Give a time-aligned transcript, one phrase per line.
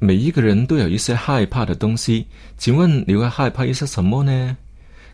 [0.00, 4.56] 每一个人都有一些害怕的东西，请问你会害怕一些什么呢？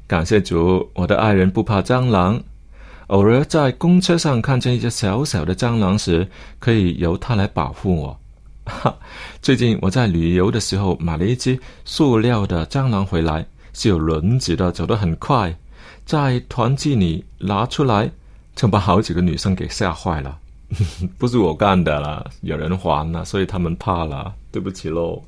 [0.07, 2.43] 感谢主，我的爱人不怕蟑螂。
[3.07, 8.21] 偶尔在公车上看见一只小小的蟑螂时，可以由它来保护我。
[8.67, 8.95] 哈，
[9.41, 15.55] 最近我在旅游的时候买了一只塑料的蟑螂回来，是有轮子的，走得很快。
[16.05, 18.11] 在团聚里拿出来，
[18.55, 20.39] 就把好几个女生给吓坏了。
[21.17, 25.21] 不是我干的啦，有人还了，所以他们怕了，对不起喽。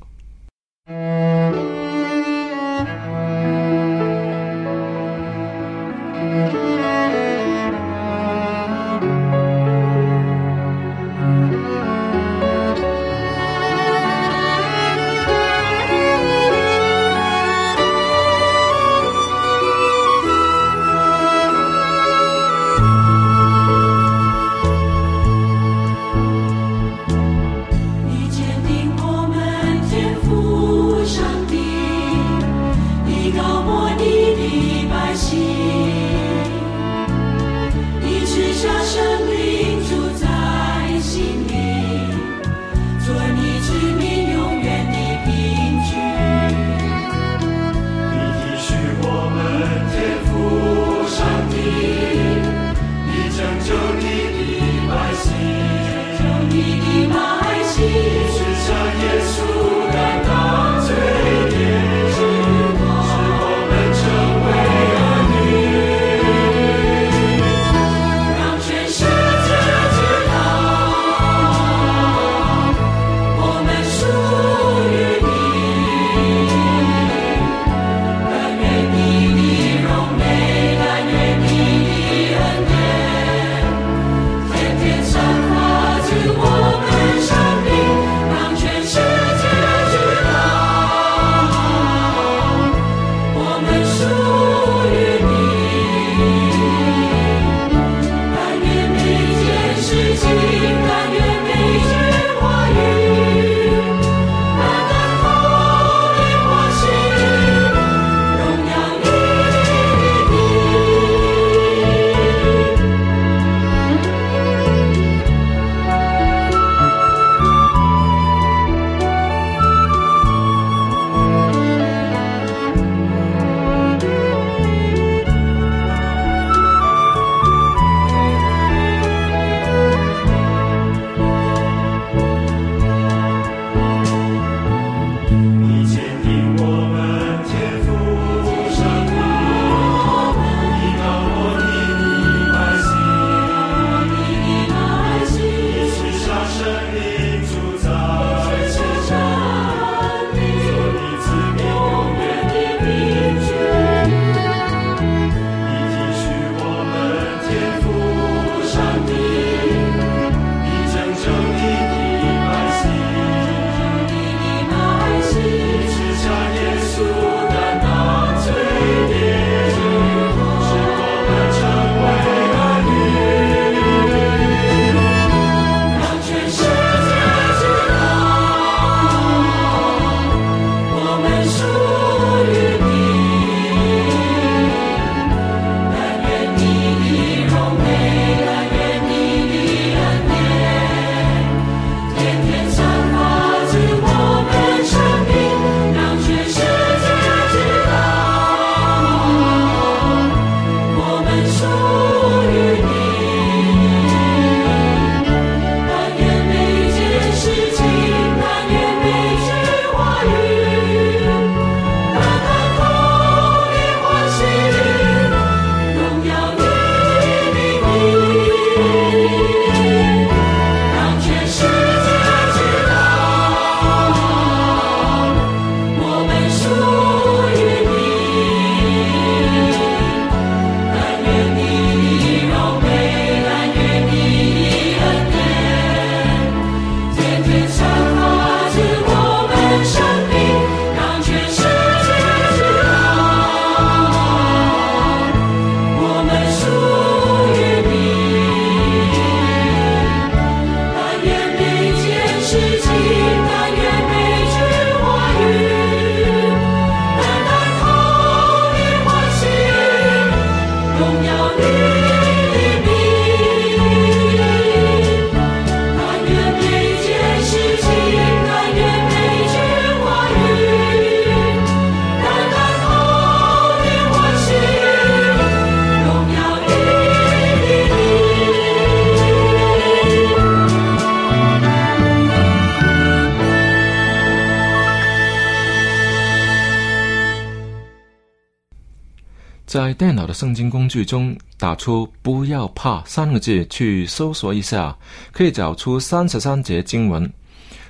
[289.97, 294.95] 电脑的圣经工具中打出“不要怕”三个字去搜索一下，
[295.31, 297.27] 可以找出三十三节经文，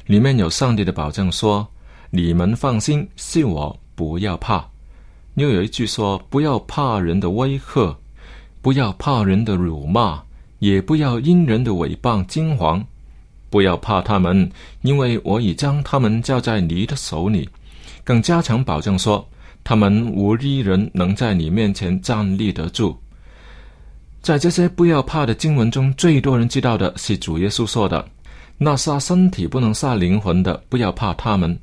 [0.05, 1.67] 里面有上帝的保证说
[2.09, 4.65] ：“你们放心，是我，不要怕。”
[5.35, 7.93] 又有一句说：“不要怕人的威吓，
[8.61, 10.23] 不要怕人的辱骂，
[10.59, 12.81] 也不要因人的诽谤惊惶，
[13.49, 14.49] 不要怕他们，
[14.81, 17.49] 因为我已将他们交在你的手里。”
[18.05, 19.27] 更加强保证说。
[19.67, 22.97] 他们无一人能在你面前站立得住。
[24.21, 28.07] 在这些不要怕的经文中，最多人知道的是主耶稣说的
[28.57, 31.59] ：“那杀身体不能杀灵魂的，不要怕他们。”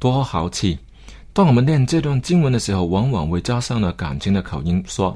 [0.00, 0.78] 多豪气！
[1.34, 5.14] 当我们念这段经文的时候，往往会加上了感情的口音，说：“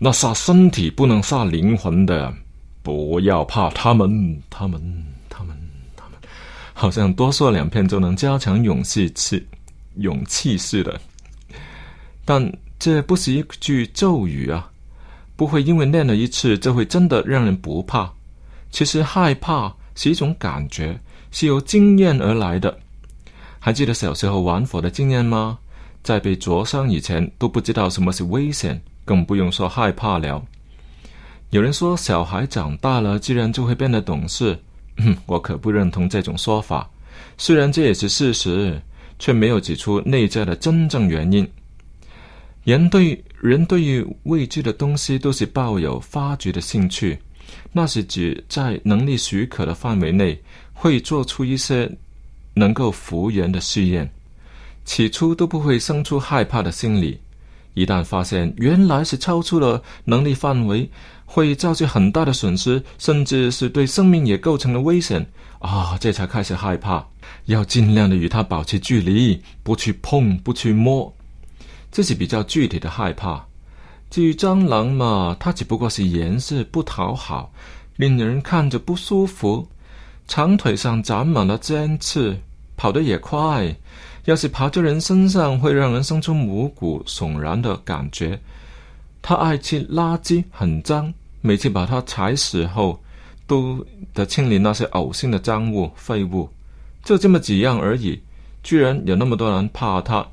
[0.00, 2.32] 那杀身体不能杀灵魂的，
[2.82, 4.08] 不要怕他们，
[4.48, 4.80] 他们，
[5.28, 5.54] 他们，
[5.94, 6.18] 他们。”
[6.72, 9.46] 好像多说两遍就能加强勇气气
[9.96, 10.98] 勇气似的。
[12.24, 14.70] 但这不是一句咒语啊，
[15.36, 18.12] 不会因为念了一次就会真的让人不怕。
[18.70, 20.98] 其实害怕是一种感觉，
[21.30, 22.78] 是由经验而来的。
[23.60, 25.58] 还记得小时候玩火的经验吗？
[26.02, 30.44] 在被灼伤以前都不知道什么是危险，更不用说害怕了。
[31.50, 34.58] 有人说小孩长大了自然就会变得懂事，
[35.24, 36.90] 我可不认同这种说法。
[37.38, 38.82] 虽然这也是事实，
[39.18, 41.48] 却没有指出内在的真正原因。
[42.64, 47.18] 人对人对于未知的东西都是抱有发掘的兴趣，
[47.72, 50.40] 那是指在能力许可的范围内，
[50.72, 51.90] 会做出一些
[52.54, 54.10] 能够复原的试验。
[54.86, 57.20] 起初都不会生出害怕的心理，
[57.74, 60.88] 一旦发现原来是超出了能力范围，
[61.26, 65.26] 会造成很大的损失，甚至是对生命也构成了危险
[65.58, 65.98] 啊！
[66.00, 67.06] 这才开始害怕，
[67.44, 71.14] 要尽量的与它保持距离，不去碰，不去摸。
[71.94, 73.46] 这是比较具体的害怕。
[74.10, 77.52] 至于蟑螂嘛，它只不过是颜色不讨好，
[77.94, 79.68] 令人看着不舒服，
[80.26, 82.36] 长腿上长满了尖刺，
[82.76, 83.72] 跑得也快。
[84.24, 88.40] 要是爬在人身上，会让人生出毛骨悚然的感觉。
[89.22, 93.00] 它爱吃垃圾，很脏，每次把它踩死后，
[93.46, 96.48] 都得清理那些呕心的脏物废物。
[97.04, 98.20] 就这么几样而已，
[98.64, 100.26] 居然有那么多人怕它。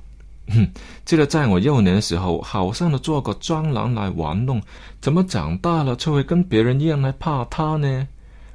[1.05, 4.61] 记得在我幼年的时候，好像都做过蟑螂来玩弄，
[4.99, 8.07] 怎么长大了却会跟别人一样来怕它呢？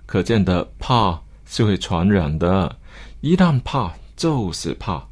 [0.05, 2.77] 可见的怕是会传染的，
[3.23, 5.03] 一旦怕就是怕，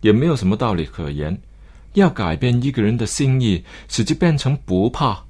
[0.00, 1.38] 也没有什么道理可言。
[1.92, 5.22] 要改变一个人的心意，使之变成不怕，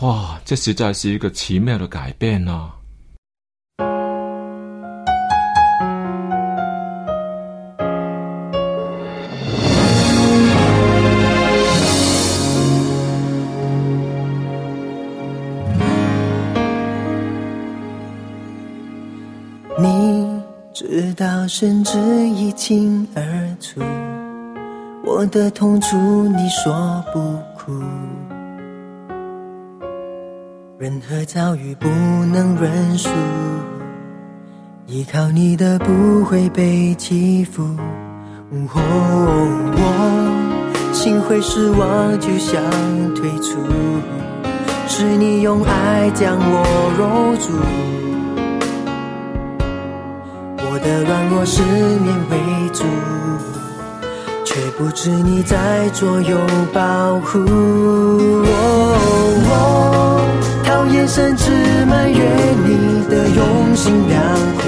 [0.00, 2.75] 哇，这实在是一个奇妙的改变啊！
[21.46, 23.22] 我甚至一清二
[23.60, 23.80] 楚，
[25.04, 27.20] 我的痛楚你说不
[27.56, 27.72] 哭。
[30.76, 33.08] 任何遭遇不能认输，
[34.88, 37.62] 依靠你的不会被欺负。
[38.50, 38.82] 我
[40.92, 42.60] 心会失望，就想
[43.14, 43.60] 退出，
[44.88, 46.64] 是你用爱将我
[46.98, 47.52] 揉住。
[50.86, 52.36] 的软弱是面为
[52.72, 52.84] 主，
[54.44, 56.38] 却不知你在左右
[56.72, 57.40] 保护。
[59.48, 60.22] 我
[60.64, 61.50] 讨厌甚至
[61.86, 62.20] 埋怨
[62.64, 64.22] 你的用心良
[64.58, 64.62] 苦，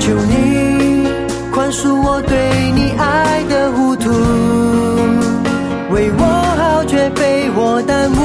[0.00, 1.06] 求你
[1.52, 4.10] 宽恕我对你爱的糊涂，
[5.94, 6.24] 为我
[6.58, 8.15] 好却被我耽误，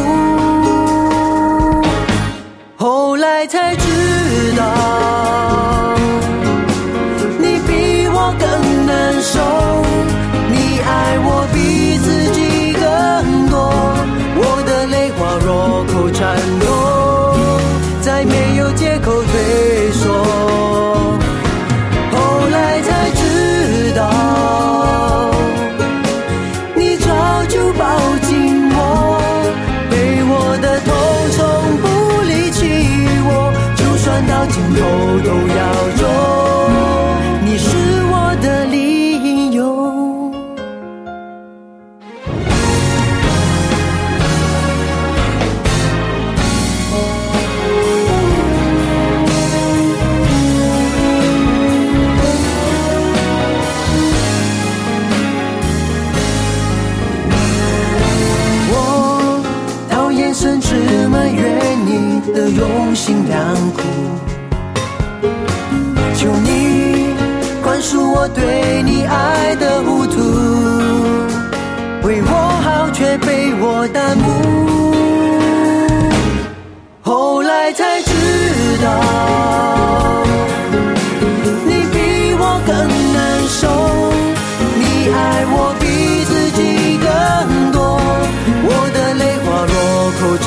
[16.32, 17.01] 后来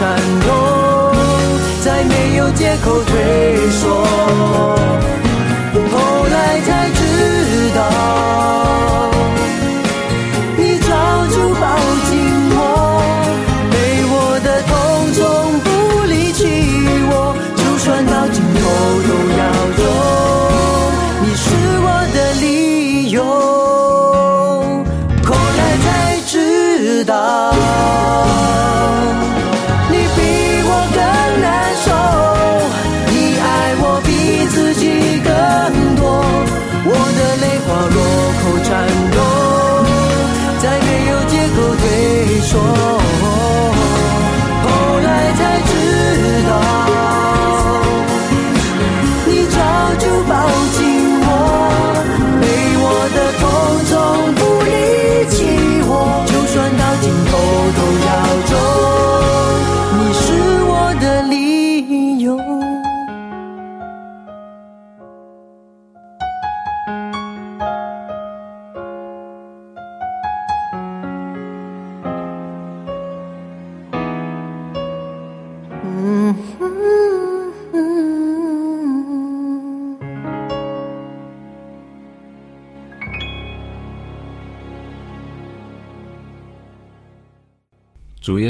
[0.04, 1.16] 感动，
[1.82, 4.13] 再没有借口退缩。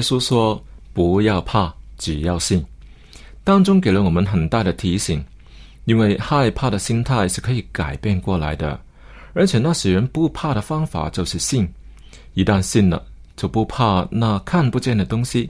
[0.04, 2.62] 稣说：“不要怕，只要信。”
[3.42, 5.24] 当中给了我们很大的提醒，
[5.86, 8.78] 因为害怕的心态是可以改变过来的，
[9.32, 11.66] 而且那使人不怕的方法就是信。
[12.34, 13.04] 一旦信了，
[13.36, 15.48] 就不怕那看不见的东西。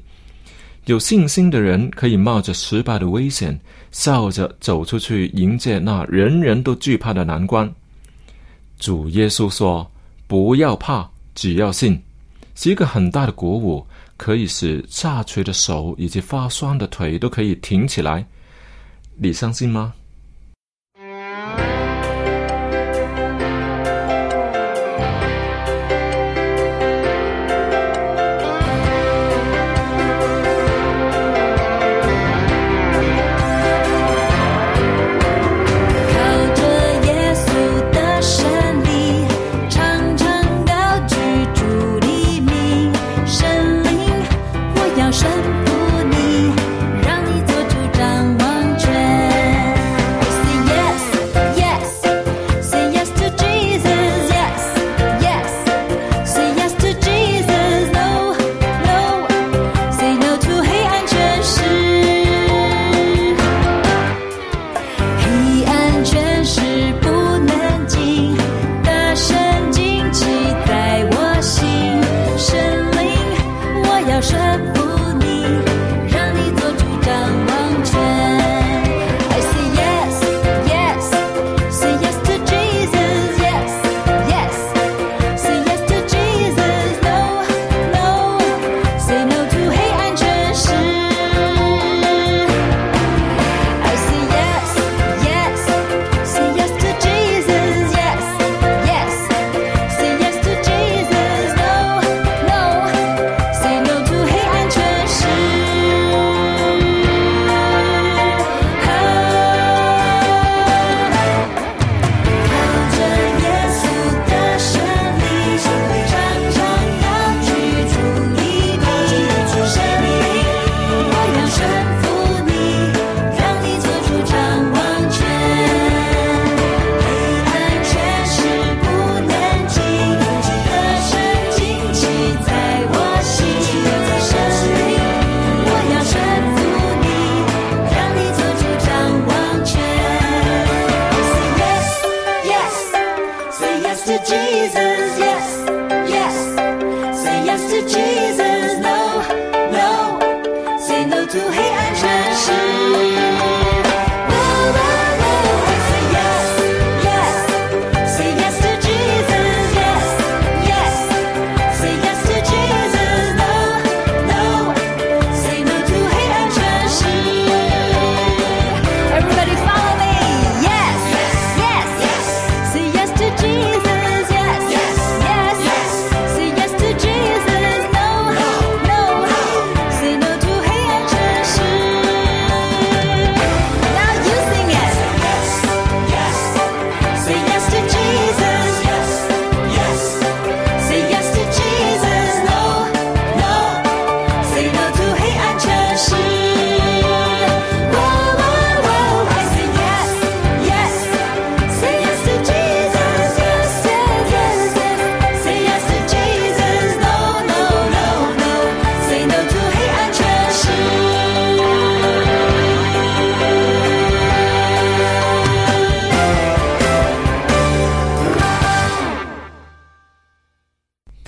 [0.87, 3.59] 有信心的人可以冒着失败的危险，
[3.91, 7.73] 笑着走出去迎接那人人都惧怕的难关。
[8.79, 9.91] 主耶稣说
[10.27, 11.99] ：“不要怕，只要信。”
[12.57, 13.85] 是一个很大的鼓舞，
[14.17, 18.27] 可以使下垂的手以及发酸的腿都可以挺起来。
[19.17, 19.95] 你相信吗？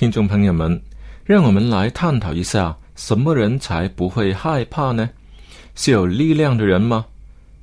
[0.07, 0.81] 听众朋友们，
[1.25, 5.11] 让我们来探讨一下，什么人才不会害怕呢？
[5.75, 7.05] 是有力量的人吗？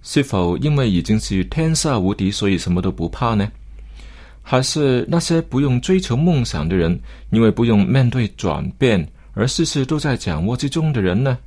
[0.01, 3.49] 是否因为已经是天下无敌，所以什么都不怕呢？
[4.41, 11.37] 还是那些不用追求梦想的人，因为不用面对转变，而事事都在掌握之中的人呢？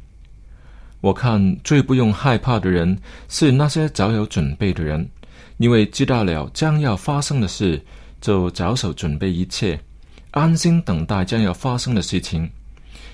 [1.03, 2.97] 我看最不用害怕的人
[3.29, 5.07] 是那些早有准备的人，
[5.59, 7.79] 因为知道了将要发生的事，
[8.19, 9.79] 就着手准备一切，
[10.37, 12.47] 安心等待将要发生的事情。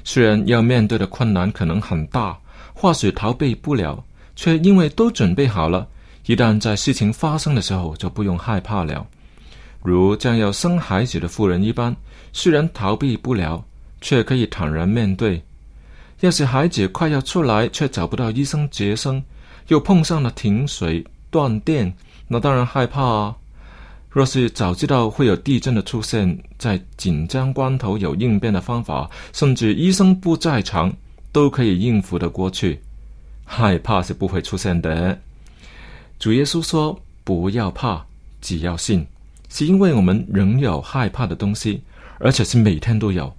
[0.03, 2.37] 虽然要面对的困难可能很大，
[2.75, 4.03] 或许逃避不了，
[4.35, 5.87] 却因为都准备好了，
[6.27, 9.07] 一旦在事情发生的时候，就不用害怕了。
[9.85, 11.95] 如将要生孩子的妇人一般，
[12.33, 13.65] 虽然逃避不了，
[14.01, 15.41] 却可以坦然面对。
[16.19, 19.23] 要是孩子快要出来，却找不到医生接生，
[19.69, 21.95] 又碰上了停水断电，
[22.27, 23.37] 那当然害怕啊。
[24.12, 30.92] 若是早知道会有地震的出现，在紧张关头有应变的方法，甚至医生不在场，
[31.33, 32.79] 都可以应付得过去。
[33.44, 35.18] 害怕是不会出现的。
[36.18, 38.05] 主耶稣说：“不要怕，
[38.42, 39.07] 只要信。”
[39.48, 41.83] 是因为我们仍有害怕的东西，
[42.18, 43.35] 而且是每天都有。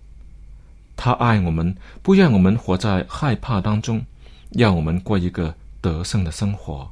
[0.95, 4.03] 他爱我们，不让我们活在害怕当中，
[4.51, 6.88] 让我们过一个得胜的生活。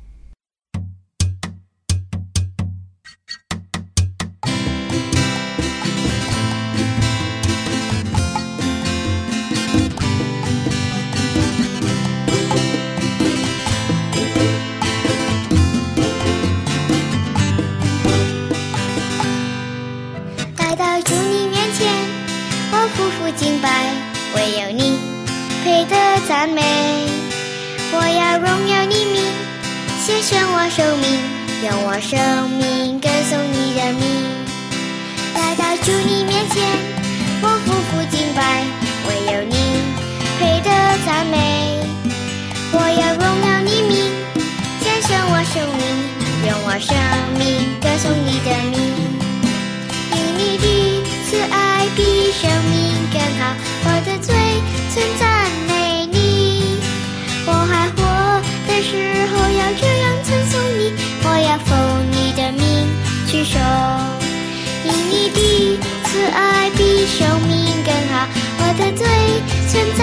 [24.36, 25.00] 唯有你
[25.64, 25.96] 配得
[26.28, 26.62] 赞美。
[27.94, 29.22] 我要荣耀你名，
[30.00, 31.20] 献上我生命，
[31.64, 34.04] 用我生命歌颂你的名。
[35.36, 36.64] 来到主你面前，
[37.42, 38.64] 我匍匐敬拜，
[39.08, 39.56] 唯有你
[40.40, 40.70] 配得
[41.06, 41.36] 赞美。
[42.74, 43.92] 我要荣耀你名，
[44.80, 45.84] 献上我生命，
[46.48, 46.96] 用我生
[47.38, 47.40] 命
[47.82, 48.80] 歌颂你的名。
[50.14, 53.54] 因你的慈爱比生命更好，
[54.06, 54.34] 的罪
[54.94, 56.78] 曾赞美你。
[57.46, 58.00] 我还活
[58.68, 58.92] 的时
[59.28, 61.70] 候要这样称颂你，我要奉
[62.12, 62.64] 你的命
[63.28, 63.58] 去守。
[64.84, 67.52] 因你的慈爱比生命
[67.86, 68.28] 更好，
[68.60, 69.06] 我的罪
[69.70, 70.02] 曾赞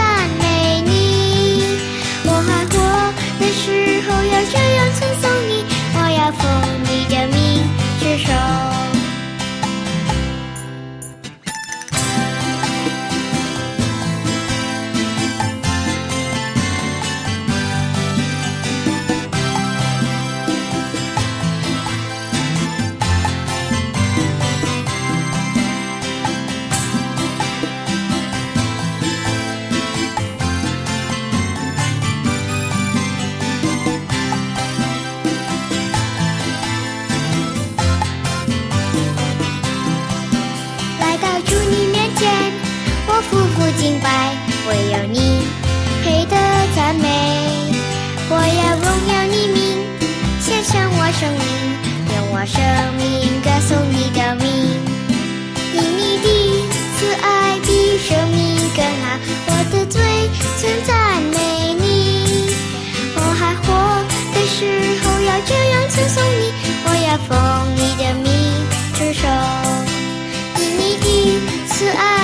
[65.98, 66.52] 这样称颂你，
[66.84, 67.28] 我要奉
[67.74, 68.26] 你的名
[68.94, 69.26] 去守。
[70.60, 71.06] 因你的
[71.66, 72.17] 慈爱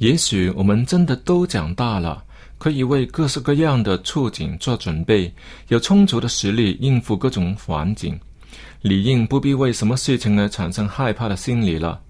[0.00, 2.24] 也许我们真的都长大了，
[2.56, 5.30] 可以为各式各样的处境做准备，
[5.68, 8.18] 有充足的实力应付各种环境，
[8.80, 12.00] 理应不必为什么事情而产生害怕的心理了。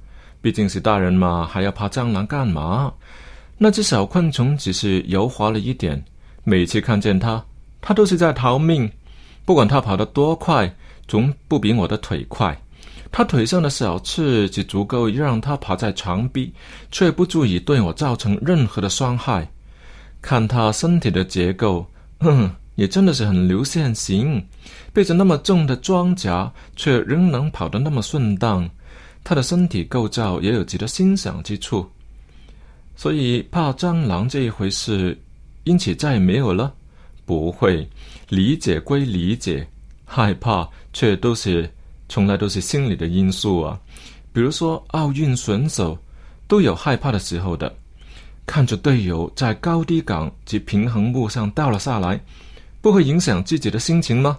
[0.41, 2.93] 毕竟是大人嘛，还要怕蟑螂干嘛？
[3.59, 6.01] 那只小昆虫只是油滑了一点，
[6.45, 7.45] 每次看见它，
[7.81, 8.89] 它都是在逃命。
[9.45, 10.73] 不管它跑得多快，
[11.09, 12.57] 总不比我的腿快。
[13.13, 16.53] 他腿上的小刺只足够让他爬在墙壁，
[16.93, 19.49] 却不足以对我造成任何的伤害。
[20.23, 21.85] 看他身体的结构，
[22.21, 24.45] 哼，也真的是很流线型，
[24.93, 28.69] 背着那么重的装甲，却仍能跑得那么顺当。
[29.25, 31.91] 他的身体构造也有值得欣赏之处。
[32.97, 35.19] 所以怕蟑螂这一回事，
[35.65, 36.73] 因此再也没有了。
[37.27, 37.89] 不会，
[38.29, 39.67] 理解归理解，
[40.05, 41.71] 害怕却都是
[42.11, 43.81] 从来都是心理的因素啊。
[44.33, 45.97] 比如说奥运选手
[46.47, 47.75] 都有害怕的时候的，
[48.45, 52.21] 看着队友在高低杆及平衡木上掉了下来，
[52.83, 54.37] 不会影响自己的心情吗？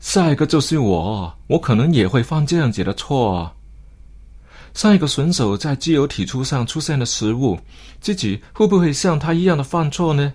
[0.00, 3.52] 下一个就是我，我可能也会犯这样子的错啊。
[4.74, 7.58] 上一个选手在自由体操上出现的失误，
[8.00, 10.32] 自己会不会像他一样的犯错呢？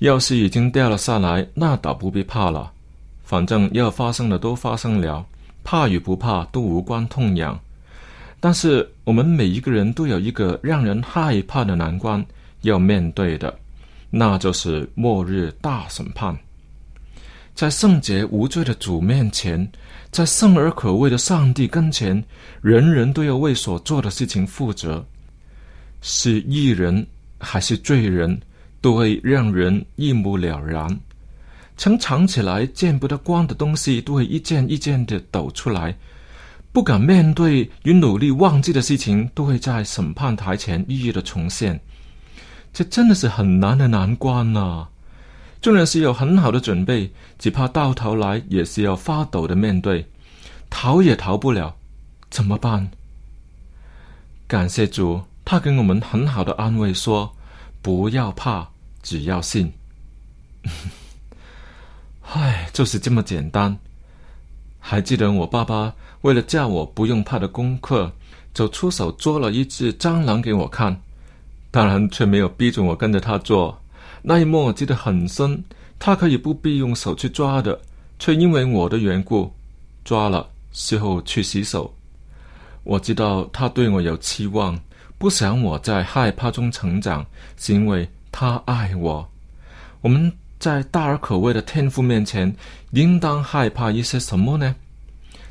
[0.00, 2.70] 要是已经掉了下来，那倒不必怕了，
[3.24, 5.24] 反正要发生的都发生了，
[5.64, 7.58] 怕与不怕都无关痛痒。
[8.40, 12.24] 但是我们每一个人都有一个让人害怕的难关
[12.62, 13.56] 要面对的，
[14.10, 16.36] 那就是末日大审判。
[17.54, 19.70] 在圣洁无罪的主面前，
[20.10, 22.22] 在圣而可畏的上帝跟前，
[22.60, 25.04] 人人都要为所做的事情负责，
[26.00, 27.06] 是义人
[27.38, 28.40] 还是罪人？
[28.80, 30.98] 都会让人一目了然，
[31.82, 35.92] 曾藏起来见不得光的东西，都会一件一件的抖出来。
[36.70, 41.80] 不敢面对与努力忘记的事情，都会在审判台前一一的重现。
[42.72, 44.86] 这真的是很难的难关呐！
[45.60, 50.08] 纵然是有很好的准备，只怕到头来也是要发抖的面对，
[50.70, 51.74] 逃也逃不了，
[52.30, 52.88] 怎么办？
[54.46, 57.34] 感谢主，他给我们很好的安慰，说
[57.82, 58.68] 不要怕。
[59.02, 59.72] 只要信，
[62.34, 63.76] 唉，就是这么简单。
[64.80, 68.10] 还记得我爸爸为了叫我不用怕的功课，
[68.54, 70.98] 就出手捉了一只蟑螂给我看，
[71.70, 73.78] 当然却没有逼着我跟着他做。
[74.22, 75.62] 那一幕我记得很深，
[75.98, 77.78] 他可以不必用手去抓的，
[78.18, 79.52] 却因为我的缘故
[80.02, 81.94] 抓了，事后去洗手。
[82.82, 84.78] 我知道他对我有期望，
[85.18, 88.08] 不想我在害怕中成长，是因为。
[88.34, 89.28] 他爱我，
[90.00, 92.54] 我们 在大而可畏的天父面前，
[92.92, 94.72] 应当害怕一些什么呢？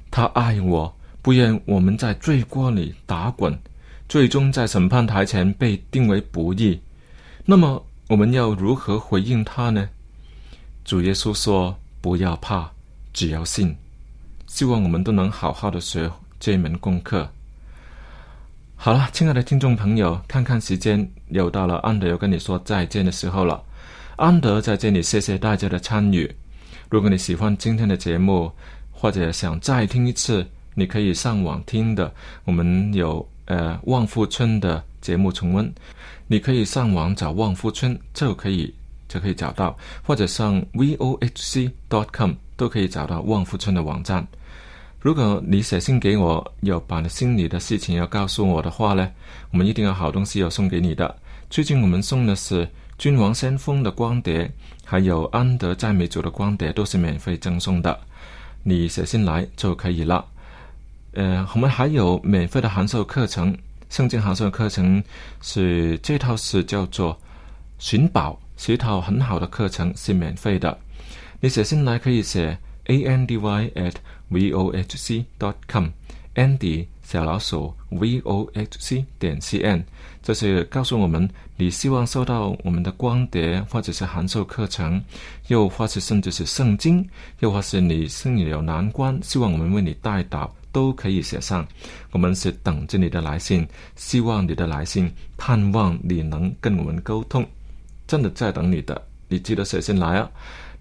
[0.10, 3.54] 他爱我，不愿我们在罪锅里打滚，
[4.08, 6.80] 最终在审判台前被定为不义。
[7.44, 9.90] 那么，我们要如何回应他呢？
[10.86, 12.72] 主耶稣说：“不要怕，
[13.12, 13.76] 只要信。”
[14.48, 17.30] 希望我们都能好好的学这门功课。
[18.78, 23.62] 好了，亲爱的听众朋友，看看时间，又到了安德要跟你说再见的时候了。
[24.22, 26.32] 安德在这里谢谢大家的参与。
[26.92, 28.52] 如果你喜欢今天的节目，
[28.92, 32.14] 或者想再听一次，你可以上网听的。
[32.46, 35.74] 我们有呃旺富村的节目重温，
[36.28, 38.72] 你可以上网找旺富村就可以
[39.10, 44.24] 就可以找到，或者上 vohc.com 都可以找到旺富村的网站。
[45.00, 49.10] 如果你写信给我，要把你心里的事情要告诉我的话呢，
[49.50, 51.18] 我们一定有好东西要送给你的。
[51.50, 52.70] 最近我们送的是
[53.02, 54.52] 君王先锋的光碟，
[54.86, 58.00] 还有安德赞美组的光碟，都是免费赠送的。
[58.62, 60.24] 你写信来就可以了。
[61.14, 63.58] 呃，我们还有免费的函授课程，
[63.90, 65.04] 圣经函授课程
[65.42, 67.20] 是这套是叫做
[67.80, 70.78] 寻宝，是一套很好的课程，是免费的。
[71.40, 73.96] 你写信来可以写 a n d y at
[74.32, 75.26] vohc.com，Andy
[77.12, 79.84] 小老鼠 vohc 点 cn，
[80.24, 85.04] 这是告诉我们你希望收到我们的光碟，或者是函授课程，
[85.50, 87.06] 又或是甚至是圣经，
[87.40, 91.68] 又或是你心里有难关，希望我们为你带导，都可以写上。
[92.12, 97.46] 我们是等着你的来信，希望你的来信，盼望你能跟我们沟通，
[98.08, 100.32] 真的在等你的，你记得写信来啊！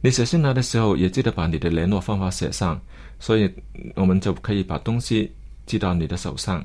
[0.00, 2.80] 你写信来的时候，也记得把你的联络方法写上。
[3.18, 3.52] 所以，
[3.96, 5.30] 我们就可以把东西
[5.70, 6.64] 寄到你的手上。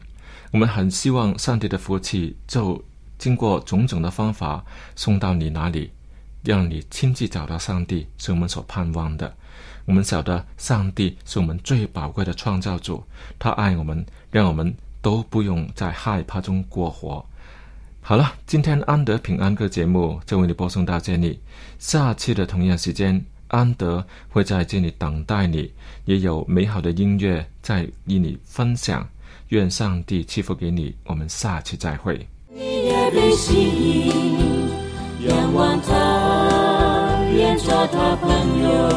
[0.52, 2.84] 我们很希望上帝的福气就
[3.20, 4.66] 经过种种的方法
[4.96, 5.92] 送到你那里，
[6.44, 9.32] 让你亲自找到上帝，是我们所盼望的。
[9.86, 13.04] 我们晓得上帝是我们最宝贵的创造主，
[13.38, 17.24] 他爱我们，让我们都不用在害怕中过活。
[18.02, 21.40] 好了，今天安德平安歌节目就为你播送到这里，
[21.78, 23.24] 下期的同样时间。
[23.56, 25.72] 安德会在这里等待你，
[26.04, 29.08] 也有美好的音乐在与你分享。
[29.50, 32.28] 愿上帝赐福给你，我们下期再会。
[32.50, 38.95] 你也被吸引，仰望他，变做他朋友。